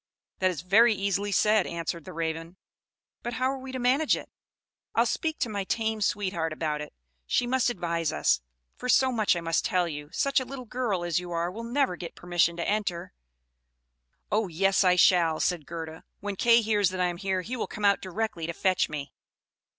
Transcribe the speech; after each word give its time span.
"That 0.39 0.49
is 0.49 0.61
very 0.61 0.95
easily 0.95 1.31
said," 1.31 1.67
answered 1.67 2.05
the 2.05 2.11
Raven. 2.13 2.57
"But 3.21 3.33
how 3.33 3.51
are 3.51 3.59
we 3.59 3.71
to 3.71 3.77
manage 3.77 4.15
it? 4.17 4.31
I'll 4.95 5.05
speak 5.05 5.37
to 5.41 5.47
my 5.47 5.63
tame 5.63 6.01
sweetheart 6.01 6.51
about 6.51 6.81
it: 6.81 6.91
she 7.27 7.45
must 7.45 7.69
advise 7.69 8.11
us; 8.11 8.41
for 8.75 8.89
so 8.89 9.11
much 9.11 9.35
I 9.35 9.41
must 9.41 9.63
tell 9.63 9.87
you, 9.87 10.09
such 10.11 10.39
a 10.39 10.43
little 10.43 10.65
girl 10.65 11.03
as 11.03 11.19
you 11.19 11.29
are 11.31 11.51
will 11.51 11.63
never 11.63 11.95
get 11.97 12.15
permission 12.15 12.57
to 12.57 12.67
enter." 12.67 13.13
"Oh, 14.31 14.47
yes 14.47 14.83
I 14.83 14.95
shall," 14.95 15.39
said 15.39 15.67
Gerda; 15.67 16.03
"when 16.19 16.35
Kay 16.35 16.61
hears 16.61 16.89
that 16.89 16.99
I 16.99 17.05
am 17.05 17.17
here, 17.17 17.41
he 17.43 17.55
will 17.55 17.67
come 17.67 17.85
out 17.85 18.01
directly 18.01 18.47
to 18.47 18.53
fetch 18.53 18.89
me." 18.89 19.13